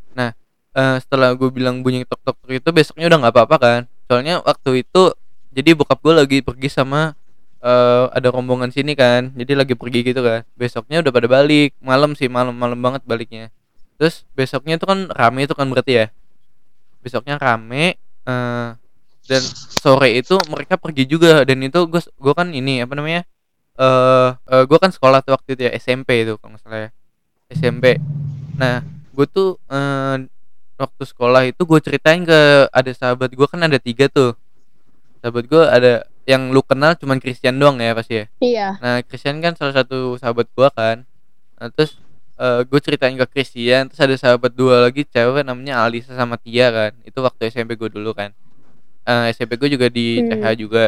[0.73, 3.81] Eh, setelah gue bilang bunyi tok tok tok itu besoknya udah nggak apa-apa kan.
[4.09, 5.13] Soalnya waktu itu
[5.53, 7.13] jadi bokap gue lagi pergi sama
[7.61, 9.29] eh, ada rombongan sini kan.
[9.37, 10.41] Jadi lagi pergi gitu kan.
[10.57, 11.77] Besoknya udah pada balik.
[11.77, 13.53] Malam sih malam malam banget baliknya.
[14.01, 16.05] Terus besoknya itu kan rame itu kan berarti ya.
[17.05, 18.67] Besoknya rame eh,
[19.23, 19.41] dan
[19.83, 21.47] sore itu mereka pergi juga.
[21.47, 23.23] Dan itu gue gue kan ini apa namanya
[23.73, 26.89] eh eh, gue kan sekolah tuh waktu itu ya SMP itu kalau nggak salah ya
[27.49, 27.97] SMP
[28.53, 28.85] nah
[29.17, 30.29] gue tuh eh,
[30.77, 34.37] waktu sekolah itu gue ceritain ke ada sahabat gue kan ada tiga tuh.
[35.23, 38.25] Sahabat gue ada yang lu kenal cuman Christian doang ya pasti ya?
[38.39, 38.67] Iya.
[38.79, 40.97] nah Christian kan salah satu sahabat gue kan.
[41.57, 41.97] Nah, terus
[42.43, 46.91] gue ceritain ke Christian terus ada sahabat dua lagi cewek namanya Alisa sama Tia kan.
[47.07, 48.35] Itu waktu SMP gue dulu kan
[49.03, 50.29] Eh, SMP gue juga di Hmm.
[50.33, 50.83] CH juga.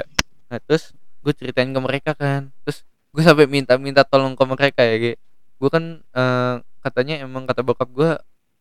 [0.47, 2.51] Nah terus gue ceritain ke mereka kan.
[2.63, 5.15] Terus gue sampai minta-minta tolong ke mereka ya
[5.55, 8.11] gue kan eh, katanya emang kata bokap gue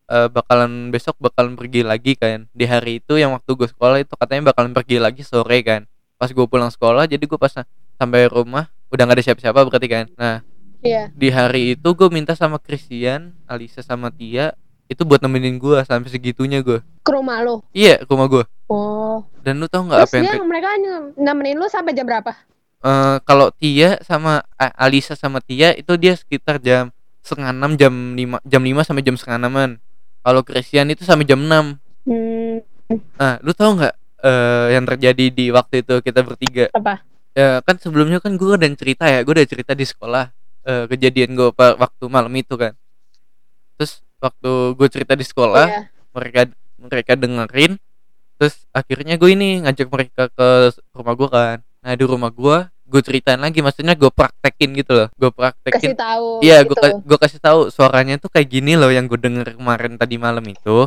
[0.05, 2.47] eh, bakalan besok bakalan pergi lagi kan.
[2.51, 5.83] Di hari itu yang waktu gue sekolah itu katanya bakalan pergi lagi sore kan.
[6.15, 7.51] Pas gue pulang sekolah jadi gue pas
[7.95, 10.07] sampai rumah udah nggak ada siapa-siapa berarti kan.
[10.15, 10.43] Nah
[10.85, 11.09] Iya.
[11.11, 14.53] di hari itu gue minta sama Christian Alisa sama Tia
[14.85, 17.61] itu buat nemenin gue sampai segitunya gue Ke rumah lu.
[17.71, 19.21] iya ke rumah gue Oh.
[19.41, 20.69] dan lu tau nggak apa yang dia mereka
[21.15, 22.33] nemenin lu sampai jam berapa?
[22.81, 27.93] Eh, kalau Tia sama A- Alisa sama Tia itu dia sekitar jam setengah enam jam
[28.13, 29.81] lima jam lima sampai jam setengah enaman
[30.21, 32.61] kalau Christian itu sampai jam enam Hmm,
[33.17, 37.01] nah lu tau nggak eh, yang terjadi di waktu itu kita bertiga apa?
[37.33, 40.29] ya kan sebelumnya kan gue udah cerita ya gue udah cerita di sekolah
[40.63, 42.77] eh, kejadian gue waktu malam itu kan
[43.73, 45.81] terus waktu gue cerita di sekolah Iya.
[46.11, 46.39] mereka
[46.77, 47.75] mereka dengerin
[48.35, 50.47] terus akhirnya gue ini ngajak mereka ke
[50.91, 55.07] rumah gue kan nah di rumah gue gue ceritain lagi maksudnya gue praktekin gitu loh
[55.11, 56.71] gue praktekin kasih tahu Iya, gitu.
[56.71, 60.43] gue gue kasih tahu suaranya tuh kayak gini loh yang gue denger kemarin tadi malam
[60.43, 60.85] itu.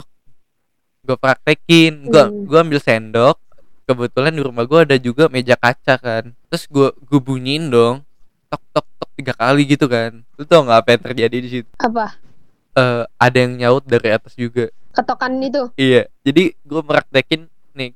[1.00, 2.44] Gue praktekin, gue Hmm.
[2.44, 3.36] gue ambil sendok.
[3.82, 6.24] Kebetulan di rumah gue ada juga meja kaca kan.
[6.46, 8.04] Terus gue gue bunyiin dong,
[8.46, 10.22] tok tok tok tiga kali gitu kan.
[10.36, 11.70] Lu tau nggak apa yang terjadi di situ?
[11.74, 12.14] apa
[12.78, 14.70] Eh, ada yang nyaut dari atas juga.
[14.88, 17.94] ketokan itu Iya, jadi gue praktekin nih,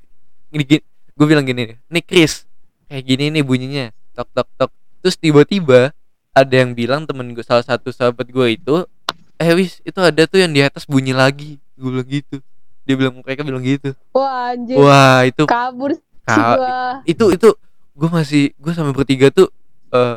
[0.50, 0.78] gini,
[1.14, 2.46] gue bilang gini nih, nih Chris,
[2.86, 4.70] kayak gini nih bunyinya, tok tok tok.
[5.02, 5.90] Terus tiba-tiba
[6.30, 8.86] ada yang bilang temen gue salah satu sahabat gue itu,
[9.34, 12.36] eh wis itu ada tuh yang di atas bunyi lagi, gue bilang gitu.
[12.82, 13.94] Dia bilang mereka bilang gitu.
[14.10, 15.90] wah anjir Wah itu kabur
[16.22, 17.48] ka- gua itu itu
[17.92, 19.46] gue masih gue sama bertiga tuh
[19.90, 20.16] eh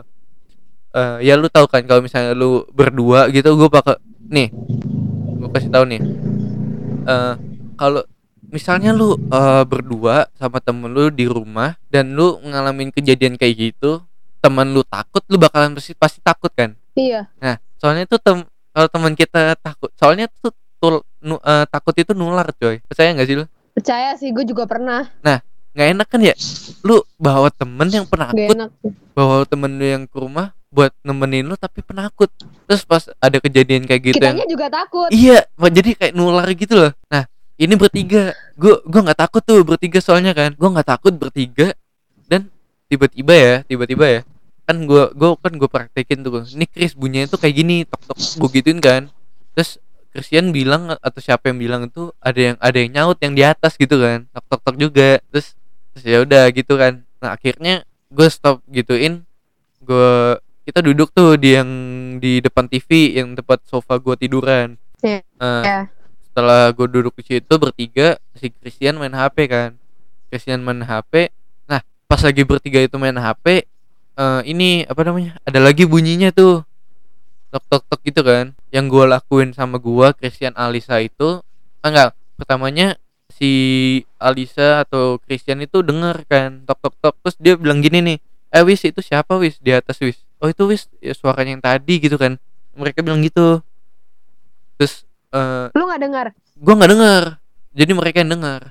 [0.96, 4.00] eh, ya lu tahu kan kalau misalnya lu berdua gitu gue pakai
[4.32, 4.48] nih
[5.36, 6.02] gue kasih tahu nih.
[7.06, 7.34] Eh
[7.76, 8.02] kalau
[8.50, 14.00] misalnya lu eh, berdua sama temen lu di rumah dan lu ngalamin kejadian kayak gitu
[14.40, 16.74] temen lu takut lu bakalan pasti pasti takut kan?
[16.96, 17.28] Iya.
[17.44, 18.38] Nah soalnya tuh tem
[18.72, 22.80] kalau teman kita takut soalnya tuh tul, nu- eh, takut itu nular coy.
[22.88, 23.46] Percaya nggak sih lu?
[23.76, 25.12] Percaya sih gue juga pernah
[25.76, 26.36] nggak enak kan ya?
[26.88, 28.56] Lu bawa temen yang penakut.
[28.56, 28.72] Enak
[29.16, 32.28] bawa temen lu yang ke rumah buat nemenin lu tapi penakut.
[32.68, 35.08] Terus pas ada kejadian kayak gitu yang kitanya juga takut.
[35.08, 36.92] Iya jadi kayak nular gitu loh.
[37.08, 37.24] Nah
[37.56, 38.36] ini bertiga.
[38.60, 40.52] Gua gua nggak takut tuh bertiga soalnya kan.
[40.60, 41.72] Gua nggak takut bertiga
[42.28, 42.52] dan
[42.92, 44.22] tiba-tiba ya tiba-tiba ya.
[44.68, 48.20] Kan gua gua kan gua praktekin tuh ini Chris bunyinya tuh kayak gini tok tok
[48.40, 49.08] gua gituin kan.
[49.56, 49.80] Terus
[50.12, 53.80] Christian bilang atau siapa yang bilang itu ada yang ada yang nyaut yang di atas
[53.80, 54.28] gitu kan.
[54.36, 55.24] Tok tok tok juga.
[55.32, 55.56] Terus
[55.96, 57.08] terus ya udah gitu kan.
[57.24, 59.24] Nah akhirnya gue stop gituin.
[59.80, 60.36] Gue
[60.68, 61.70] kita duduk tuh di yang
[62.20, 64.76] di depan TV yang tempat sofa gue tiduran.
[65.00, 65.24] Iya.
[65.24, 65.80] Eh, Iya.
[66.28, 69.72] setelah gue duduk di situ bertiga si Christian main HP kan.
[70.28, 71.32] Christian main HP
[71.64, 73.64] nah pas lagi bertiga itu main HP
[74.16, 76.68] eh, ini apa namanya ada lagi bunyinya tuh.
[77.56, 78.52] Tok tok tok gitu kan.
[78.68, 81.40] Yang gue lakuin sama gue Christian Alisa itu
[81.80, 83.00] ah, enggak pertamanya
[83.32, 83.52] si
[84.22, 87.16] Alisa atau Christian itu denger kan tok tok tok.
[87.26, 88.18] Terus dia bilang gini nih
[88.56, 89.60] eh wis itu siapa wis?
[89.60, 90.22] Di atas wis.
[90.40, 92.38] Oh itu wis ya, suaranya yang tadi gitu kan.
[92.76, 93.60] Mereka bilang gitu.
[94.80, 95.04] Terus
[95.36, 97.24] eh lu nggak dengar gue nggak dengar
[97.76, 98.62] jadi mereka yang dengar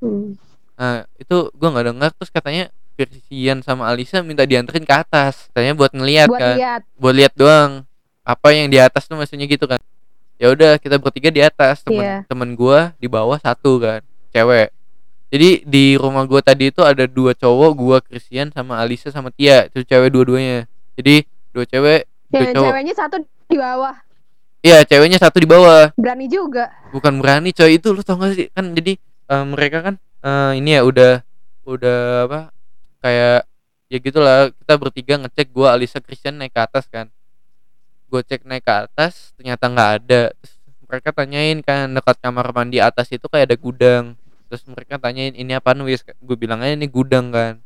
[0.00, 0.32] Hmm.
[0.80, 5.48] nah itu gue nggak dengar terus katanya Christian sama Alisa minta dianterin ke atas.
[5.52, 6.56] Katanya buat ngeliat buat kan.
[6.56, 7.88] lihat buat lihat doang.
[8.24, 9.80] Apa yang di atas tuh maksudnya gitu kan
[10.40, 12.16] ya udah kita bertiga di atas temen Iya.
[12.24, 14.00] temen gua di bawah satu kan
[14.32, 14.72] cewek.
[15.30, 19.68] Jadi di rumah gua tadi itu ada dua cowok gua Christian sama Alisa sama Tia.
[19.68, 20.64] Itu cewek dua-duanya.
[20.96, 21.22] Jadi
[21.52, 22.70] dua cewek Tuh, cowok.
[22.72, 23.94] ceweknya satu di bawah.
[24.60, 25.92] Iya ceweknya satu di bawah.
[25.94, 26.72] Berani juga.
[26.90, 27.76] Bukan berani coy.
[27.76, 28.48] Itu lu tau gak sih?
[28.50, 28.96] Kan jadi
[29.28, 31.12] eh, mereka kan eh, ini ya udah
[31.68, 32.40] udah apa
[32.98, 33.44] kayak
[33.86, 34.50] ya gitulah.
[34.56, 37.06] Kita bertiga ngecek gua Alisa Christian naik ke atas kan
[38.10, 40.22] gue cek naik ke atas ternyata nggak ada.
[40.34, 40.54] Terus
[40.90, 44.04] mereka tanyain kan dekat kamar mandi atas itu kayak ada gudang.
[44.50, 46.02] Terus mereka tanyain ini apa wis?
[46.18, 47.62] Gue bilang aja ini gudang kan.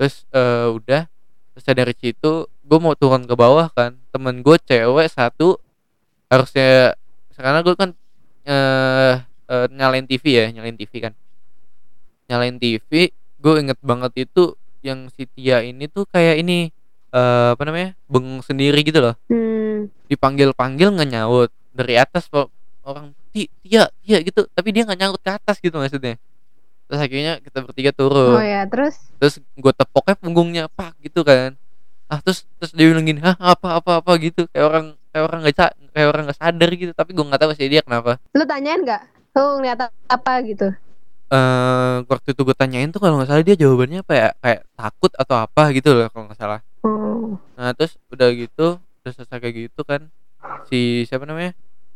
[0.00, 1.04] Terus eh, udah.
[1.52, 4.00] Terus dari situ gue mau turun ke bawah kan.
[4.08, 5.60] Temen gue cewek satu
[6.32, 6.96] harusnya
[7.36, 7.90] karena gue kan
[8.48, 9.14] eh
[9.52, 11.12] eh, nyalain TV ya nyalain TV kan.
[12.32, 16.72] Nyalain TV gue inget banget itu yang si Tia ini tuh kayak ini
[17.14, 19.14] eh apa namanya bengong sendiri gitu loh.
[19.28, 19.63] Hmm.
[20.06, 21.50] Dipanggil panggil nggak nyaut.
[21.74, 22.30] Dari atas
[22.84, 24.46] orang Ti- Tia Tia gitu.
[24.50, 26.20] Tapi dia nggak nyaut ke atas gitu maksudnya.
[26.84, 28.38] Terus akhirnya kita bertiga turun.
[28.38, 29.00] Oh ya terus?
[29.16, 31.56] Terus gue tepoknya punggungnya pak gitu kan.
[32.06, 34.44] Ah terus terus dia bilang gini hah apa apa apa gitu.
[34.52, 36.92] Kayak orang kayak orang nggak kayak orang nggak sadar gitu.
[36.92, 38.20] Tapi gue nggak tahu sih dia kenapa.
[38.36, 39.02] Lu tanyain nggak?
[39.34, 40.68] Lu ngeliat apa gitu?
[41.32, 44.28] Eh waktu itu gue tanyain tuh kalau nggak salah dia jawabannya apa ya?
[44.38, 46.60] Kayak takut atau apa gitu loh kalau nggak salah.
[46.84, 47.40] Oh.
[47.56, 48.76] nah terus udah gitu
[49.12, 50.08] selesai kayak gitu kan.
[50.68, 51.52] Si siapa namanya?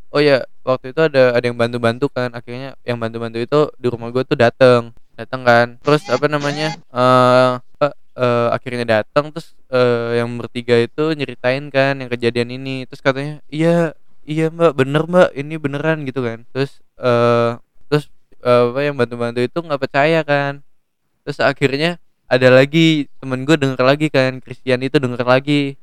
[0.08, 2.32] Oh ya waktu itu ada ada yang bantu-bantu kan.
[2.32, 4.92] Akhirnya yang bantu-bantu itu di rumah gue tuh dateng.
[5.16, 5.66] Datang kan.
[5.84, 6.76] Terus apa namanya?
[6.92, 12.84] Eh apa, eh, akhirnya datang terus eh, yang bertiga itu nyeritain kan yang kejadian ini.
[12.88, 13.92] Terus katanya iya
[14.24, 14.72] iya mbak.
[14.76, 15.28] Bener mbak.
[15.36, 16.44] Ini beneran gitu kan.
[16.56, 17.52] Terus eh
[17.92, 18.04] terus
[18.44, 20.64] eh, apa yang bantu-bantu itu nggak percaya kan.
[21.24, 24.40] Terus akhirnya ada lagi temen gue denger lagi kan.
[24.40, 25.76] Christian itu denger lagi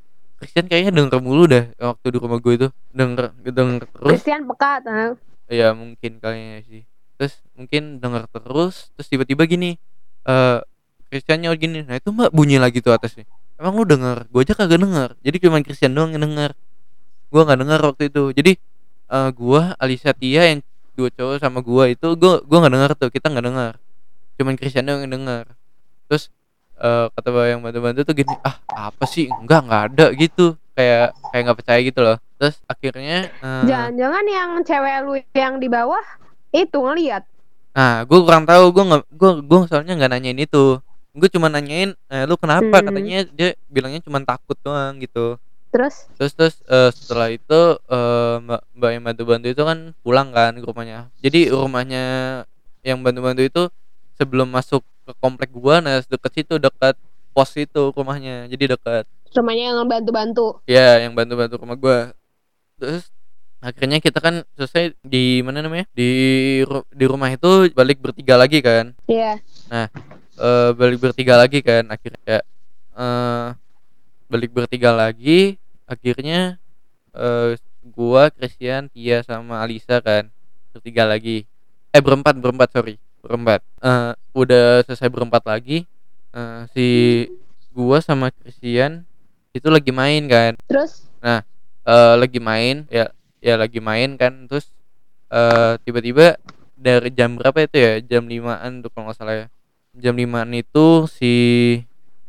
[0.46, 2.68] Christian kayaknya denger mulu dah waktu di rumah gue itu.
[2.94, 4.12] Denger denger terus.
[4.14, 5.18] Christian peka tahu
[5.50, 6.82] ya mungkin kayaknya sih.
[7.18, 9.82] Terus mungkin denger terus terus tiba-tiba gini
[10.30, 10.60] eh
[11.10, 13.26] Christian nyaut gini nah itu mbak bunyi lagi tuh atasnya.
[13.58, 14.30] Emang lu denger?
[14.30, 15.18] Gue aja kagak denger.
[15.26, 16.54] Jadi cuma Christian doang yang denger.
[17.34, 18.24] Gue nggak denger waktu itu.
[18.38, 18.54] Jadi
[19.06, 20.60] eh gua Alisa Tia yang
[20.98, 23.74] dua cowok sama gua itu gua gua nggak denger tuh kita nggak denger.
[24.38, 25.46] Cuman Christian doang yang denger.
[26.10, 26.30] Terus
[26.80, 28.56] eh, kata yang bantu-bantu tuh gini ah
[28.92, 29.28] apa sih?
[29.32, 30.56] Enggak nggak ada gitu.
[30.76, 32.18] Kayak kayak nggak percaya gitu loh.
[32.36, 36.06] Terus akhirnya eh, Jangan-jangan yang cewek lu yang di bawah
[36.52, 37.24] itu ngeliat.
[37.76, 40.80] nah gue kurang tahu gue nggak gue gue soalnya nggak nanyain itu.
[41.16, 42.80] Gue cuma nanyain eh, lu kenapa?
[42.80, 42.86] Hmm.
[42.88, 45.36] katanya dia bilangnya cuma takut doang gitu.
[45.76, 46.08] Terus?
[46.16, 47.60] Terus terus eh, setelah itu
[47.92, 51.12] eh, mbak mbak yang bantu-bantu itu kan pulang kan ke rumahnya.
[51.20, 52.04] Jadi rumahnya
[52.80, 53.64] yang bantu-bantu itu
[54.16, 56.98] sebelum masuk ke komplek gua nah deket situ dekat
[57.32, 60.46] pos itu rumahnya jadi dekat rumahnya yang bantu-bantu.
[60.66, 62.00] ya yang bantu-bantu rumah gua.
[62.80, 63.12] Terus
[63.60, 65.86] akhirnya kita kan selesai di mana namanya?
[65.92, 66.10] Di
[66.92, 68.96] di rumah itu balik bertiga lagi kan?
[69.08, 69.40] Iya.
[70.36, 72.44] eh balik bertiga lagi kan akhirnya
[72.96, 73.48] eh
[74.28, 75.56] balik bertiga lagi
[75.88, 76.60] akhirnya
[77.16, 77.56] eh
[77.96, 80.32] gua Christian Tia sama Alisa kan
[80.76, 81.48] bertiga lagi.
[81.96, 83.60] Eh berempat berempat sorry berempat.
[83.82, 85.90] Eh udah selesai berempat lagi
[86.32, 86.88] eh si
[87.72, 89.04] gua sama Christian
[89.52, 90.54] itu lagi main kan.
[90.70, 91.10] Terus?
[91.22, 91.42] Eh
[92.16, 93.10] lagi main ya
[93.40, 94.70] ya lagi main kan terus
[95.28, 96.38] eh tiba-tiba
[96.76, 97.94] dari jam berapa itu ya?
[98.00, 99.48] Jam limaan tuh kalau nggak salah ya.
[99.96, 101.34] Jam limaan itu si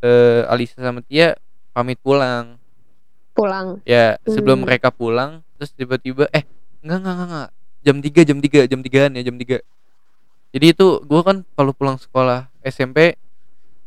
[0.01, 1.37] eh Alisa sama Tia
[1.73, 2.57] pamit pulang.
[3.33, 3.85] Pulang.
[3.85, 4.65] ya sebelum Hmm.
[4.65, 6.49] mereka pulang terus tiba-tiba eh
[6.81, 7.49] enggak enggak enggak, enggak.
[7.85, 9.61] jam 3 jam 3 jam 3 ya jam 3
[10.51, 13.15] jadi itu gua kan kalau pulang sekolah SMP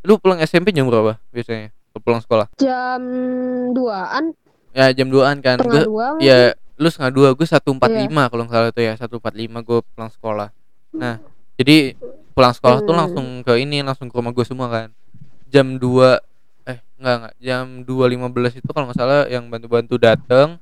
[0.02, 2.48] lu pulang SMP jam berapa biasanya kalau pulang sekolah?
[2.56, 3.02] Jam
[3.74, 4.32] 2-an,
[4.72, 5.58] ya jam 2an kan.
[5.60, 6.22] Dua mungkin.
[6.24, 9.36] ya lu setengah dua gue satu empat lima kalau nggak salah itu ya satu empat
[9.36, 10.48] lima gue pulang sekolah.
[10.96, 11.20] Nah
[11.60, 12.00] jadi
[12.32, 13.02] pulang sekolah tuh Hmm.
[13.04, 14.88] langsung ke ini langsung ke rumah gue semua kan.
[15.52, 16.16] Jam 2
[16.64, 20.56] eh enggak enggak jam 2.15 itu kalau nggak salah yang bantu-bantu datang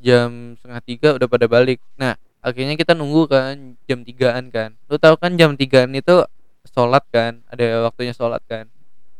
[0.00, 1.78] jam setengah tiga udah pada balik.
[1.94, 6.24] Nah akhirnya kita nunggu kan jam tigaan kan lu tahu kan jam tigaan itu
[6.66, 8.66] sholat kan ada waktunya sholat kan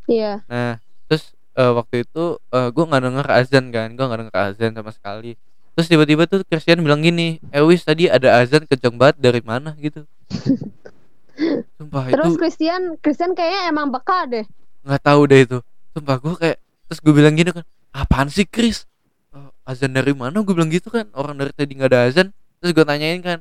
[0.05, 0.43] Iya.
[0.51, 4.91] Nah, terus eh, waktu itu gue nggak denger azan kan, gue nggak denger azan sama
[4.91, 5.39] sekali.
[5.71, 9.71] Terus tiba-tiba tuh Christian bilang gini, eh wis tadi ada azan kenceng banget dari mana
[9.79, 10.03] gitu.
[11.79, 14.45] Sumpah Terus itu Christian, Christian kayaknya emang beka deh.
[14.83, 15.59] nggak tahu deh itu.
[15.95, 16.59] Sumpah gue kayak
[16.91, 17.63] terus gue bilang gini kan,
[17.95, 18.85] apaan sih Chris?
[19.31, 20.43] "Eh, azan dari mana?
[20.43, 22.29] Gue bilang gitu kan, orang dari tadi nggak ada azan.
[22.61, 23.41] Terus gue tanyain kan,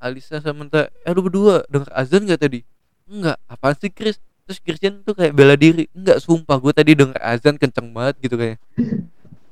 [0.00, 2.64] Alisa sama Menta, eh lu berdua denger azan gak tadi?
[3.04, 4.16] Enggak, apaan sih Chris?
[4.44, 8.36] Terus Christian tuh kayak bela diri, enggak sumpah gue tadi denger azan kenceng banget gitu
[8.36, 8.56] kayak.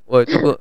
[0.04, 0.56] Wah itu gue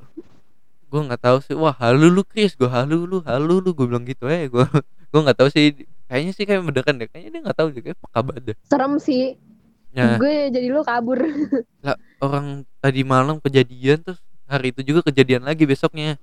[0.91, 4.03] gue nggak tahu sih wah halu lu Chris gue halu lu halu lu gue bilang
[4.03, 4.59] gitu eh gue
[5.07, 5.71] gue nggak tahu sih
[6.11, 9.39] kayaknya sih kayak mendekan deh kayaknya dia nggak tahu juga peka banget deh Serem sih.
[9.95, 11.19] Nah, Gue jadi lu kabur.
[11.83, 16.19] lah orang tadi malam kejadian terus hari itu juga kejadian lagi besoknya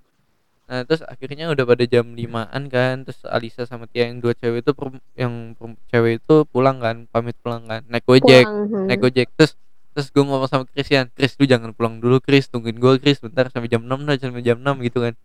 [0.69, 4.61] nah terus akhirnya udah pada jam limaan kan terus Alisa sama Tia yang dua cewek
[4.61, 8.69] itu per- yang per- cewek itu pulang kan pamit pulang kan naik gojek Pulang.
[8.69, 8.87] hmm.
[8.93, 9.57] naik gojek terus
[9.97, 13.49] terus gue ngomong sama Christian Chris lu jangan pulang dulu Chris tungguin gue Chris bentar
[13.49, 15.17] sampai jam 6 dah sampai jam 6 gitu kan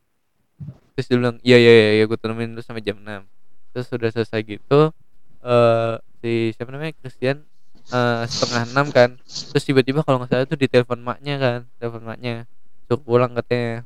[0.96, 3.28] terus dia bilang iya iya iya, iya gue temenin lu sampai jam 6
[3.76, 4.96] terus sudah selesai gitu
[5.44, 7.44] eh si siapa namanya Christian
[7.92, 9.10] eh setengah enam kan
[9.52, 12.48] terus tiba-tiba kalau nggak salah tuh di telepon maknya kan telepon maknya
[12.88, 13.84] suruh pulang katanya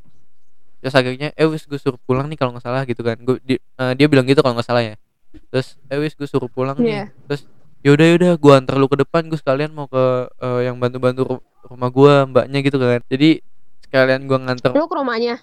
[0.78, 3.18] terus akhirnya eh wis gue suruh pulang nih kalau nggak salah gitu kan.
[3.18, 4.96] Gue di- eh, dia bilang gitu kalau nggak salah ya.
[5.48, 6.88] Terus eh wis gue suruh pulang nih.
[6.88, 7.06] Iya.
[7.26, 7.42] terus
[7.80, 10.04] yaudah yaudah gue antar lu ke depan gue sekalian mau ke
[10.36, 13.02] eh, yang bantu-bantu ru- rumah gue mbaknya gitu kan.
[13.06, 13.30] Jadi
[13.82, 15.36] sekalian gue nganter Lu ke rumahnya.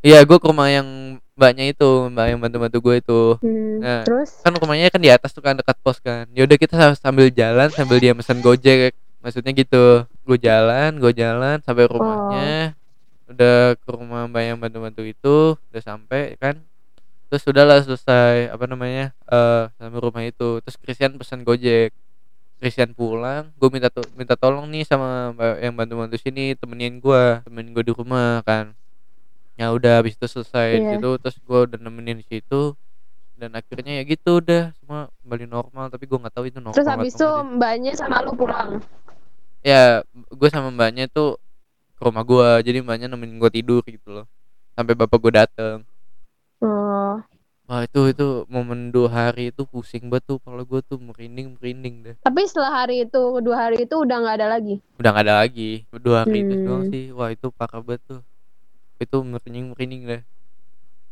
[0.00, 0.88] iya gue ke rumah yang
[1.34, 3.20] mbaknya itu mbak yang bantu-bantu gue itu.
[3.40, 3.78] Hmm.
[3.78, 4.02] Nah.
[4.02, 4.30] Terus?
[4.40, 6.28] kan rumahnya kan di atas tuh kan dekat pos kan.
[6.30, 8.92] Yaudah kita sa- sambil jalan sambil dia pesan gojek.
[9.18, 10.04] Maksudnya gitu.
[10.22, 12.76] Gue jalan gue jalan sampai rumahnya
[13.24, 16.60] udah ke rumah mbak yang bantu-bantu itu udah sampai kan.
[17.28, 20.60] Terus sudahlah selesai apa namanya eh sampai rumah itu.
[20.62, 21.90] Terus Christian pesan gojek.
[22.60, 27.42] Christian pulang gue minta to- minta tolong nih sama mbak yang bantu-bantu sini temenin gue
[27.44, 28.72] temenin gue di rumah kan.
[29.54, 30.90] Ya udah habis itu selesai Iya.
[30.96, 32.72] gitu terus gue udah nemenin di situ.
[33.34, 36.86] Dan akhirnya ya gitu udah semua kembali normal tapi gue nggak tahu itu normal terus
[36.86, 38.78] habis itu mbaknya sama lu pulang.
[39.58, 41.34] ya gue sama mbaknya tuh
[41.94, 44.26] ke rumah gue jadi mbaknya nemenin gue tidur gitu loh.
[44.74, 45.78] Sampai bapak gue dateng.
[46.58, 47.20] Oh.
[47.64, 50.38] wah itu itu momen dua hari itu pusing banget tuh.
[50.44, 52.14] Kalau gue tuh merinding merinding deh.
[52.20, 54.74] Tapi setelah hari itu, dua hari itu udah nggak ada lagi.
[55.00, 55.70] udah nggak ada lagi.
[55.90, 56.64] Dua hari itu Hmm.
[56.68, 57.04] doang sih.
[57.16, 58.20] Wah itu parah banget tuh.
[59.00, 60.22] Itu merinding merinding deh.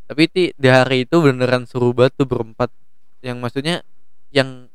[0.09, 2.69] Tapi ti di hari itu beneran seru banget tuh berempat.
[3.25, 3.77] Yang maksudnya
[4.29, 4.69] yang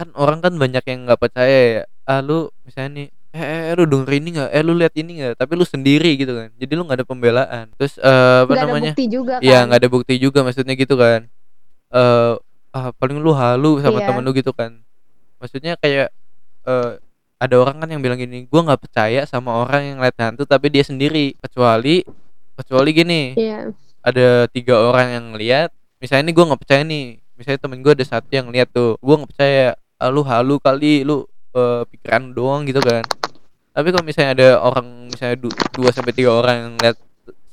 [0.00, 1.82] kan orang kan banyak yang nggak percaya ya.
[2.08, 5.10] Ah lu misalnya nih eh, eh, eh, lu denger ini nggak eh lu lihat ini
[5.22, 8.62] nggak tapi lu sendiri gitu kan jadi lu nggak ada pembelaan terus eh, apa ada
[8.66, 9.46] namanya bukti juga kan.
[9.46, 11.20] Iya nggak ada bukti juga maksudnya gitu kan.
[11.90, 12.32] Eh
[12.70, 14.06] ah, paling lu halu sama Iya.
[14.10, 14.78] temen lu gitu kan.
[15.38, 16.10] Maksudnya kayak
[16.66, 16.90] eh
[17.40, 20.68] ada orang kan yang bilang gini gue nggak percaya sama orang yang lihat hantu tapi
[20.68, 22.04] dia sendiri kecuali
[22.52, 23.72] kecuali gini Iya.
[24.04, 27.04] ada tiga orang yang lihat misalnya ini gue nggak percaya nih
[27.40, 31.00] misalnya temen gue ada satu yang lihat tuh gue nggak percaya ah, lu halu kali
[31.00, 33.02] lu eh, pikiran doang gitu kan
[33.70, 36.96] tapi kalau misalnya ada orang misalnya du- dua sampai tiga orang yang lihat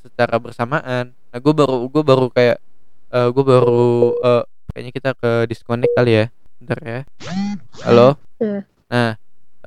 [0.02, 2.58] secara bersamaan nah gue baru gue baru kayak
[3.08, 3.86] eh gue baru
[4.20, 6.26] eh, kayaknya kita ke disconnect kali ya
[6.58, 7.02] bentar ya
[7.84, 8.62] halo Iya.
[8.88, 9.12] nah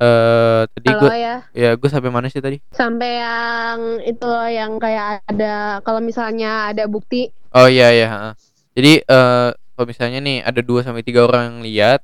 [0.00, 1.36] eh tadi Halo gue ya.
[1.52, 6.70] ya gue sampai mana sih tadi Sampai yang itu loh yang kayak ada kalau misalnya
[6.70, 8.08] ada bukti Oh iya iya.
[8.72, 12.00] Jadi eh kalau misalnya nih ada dua sampai tiga orang yang lihat,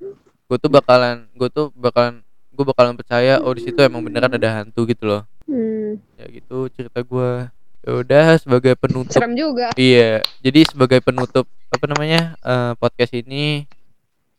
[0.46, 2.22] gue tuh bakalan gue tuh bakalan
[2.56, 5.22] gue bakalan percaya oh di situ emang beneran ada hantu gitu loh.
[5.44, 7.50] hmm, Ya gitu cerita gue.
[7.86, 9.12] Ya udah sebagai penutup.
[9.14, 9.70] serem juga.
[9.76, 10.24] Iya.
[10.40, 13.68] Jadi sebagai penutup apa namanya eh, podcast ini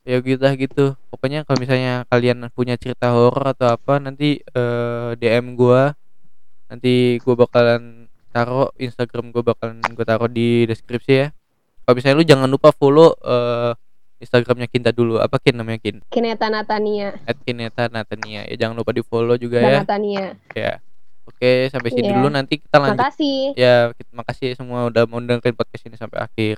[0.08, 0.86] ya gitu gitu.
[1.13, 5.93] Pokoknya kalau misalnya kalian punya cerita horor atau apa nanti eh, DM gua.
[6.67, 11.28] Nanti gua bakalan taruh Instagram gua bakalan gua taruh di deskripsi ya.
[11.86, 13.72] Kalau misalnya lu jangan lupa follow eh,
[14.17, 15.21] Instagramnya Kinta dulu.
[15.21, 16.01] Apa Kin namanya Kin?
[16.10, 17.13] Kineta Natania
[17.45, 18.45] @kineta Natania.
[18.49, 19.80] Ya jangan lupa di follow juga dan ya.
[19.86, 20.25] Natania.
[20.53, 20.73] Ya.
[21.27, 22.15] Oke, sampai sini Iya.
[22.17, 23.51] dulu nanti kita lanjut Makasih.
[23.53, 26.56] ya kita makasih semua udah mau dengerin podcast ini sampai akhir